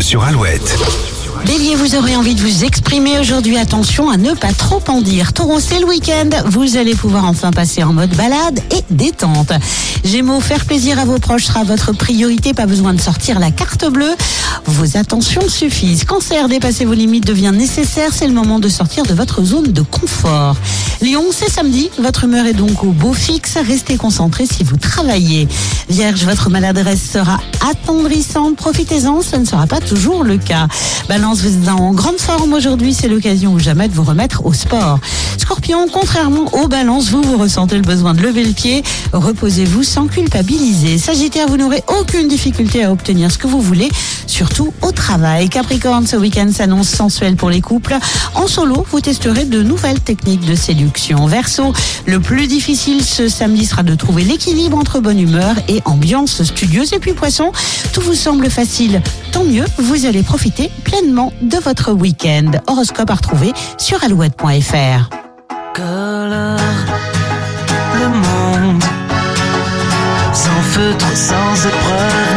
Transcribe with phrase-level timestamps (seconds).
[0.00, 0.78] Sur Alouette.
[1.46, 3.56] Bélier, vous aurez envie de vous exprimer aujourd'hui.
[3.56, 5.32] Attention à ne pas trop en dire.
[5.32, 6.28] Taureau, c'est le week-end.
[6.46, 9.52] Vous allez pouvoir enfin passer en mode balade et détente.
[10.04, 12.54] Gémeaux, faire plaisir à vos proches sera votre priorité.
[12.54, 14.14] Pas besoin de sortir la carte bleue.
[14.66, 16.04] Vos attentions suffisent.
[16.04, 18.10] Cancer, dépasser vos limites devient nécessaire.
[18.12, 20.56] C'est le moment de sortir de votre zone de confort.
[21.02, 21.90] Lion, c'est samedi.
[21.98, 23.56] Votre humeur est donc au beau fixe.
[23.66, 25.48] Restez concentré si vous travaillez.
[25.88, 27.38] Vierge, votre maladresse sera
[27.70, 28.56] attendrissante.
[28.56, 30.68] Profitez-en, ce ne sera pas toujours le cas.
[31.08, 32.92] Balance, vous êtes en grande forme aujourd'hui.
[32.92, 34.98] C'est l'occasion ou jamais de vous remettre au sport.
[35.38, 38.82] Scorpion, contrairement aux balances, vous, vous ressentez le besoin de lever le pied.
[39.14, 40.98] Reposez-vous sans culpabiliser.
[40.98, 43.90] Sagittaire, vous n'aurez aucune difficulté à obtenir ce que vous voulez,
[44.26, 45.48] surtout au travail.
[45.48, 47.96] Capricorne, ce week-end s'annonce sensuel pour les couples.
[48.34, 50.89] En solo, vous testerez de nouvelles techniques de séduction.
[52.06, 56.92] Le plus difficile ce samedi sera de trouver l'équilibre entre bonne humeur et ambiance studieuse.
[56.92, 57.52] Et puis Poisson,
[57.92, 59.02] tout vous semble facile.
[59.32, 62.50] Tant mieux, vous allez profiter pleinement de votre week-end.
[62.66, 65.10] Horoscope à retrouver sur alouette.fr.
[67.98, 68.82] le monde
[70.32, 72.29] sans feutre, sans épreuve.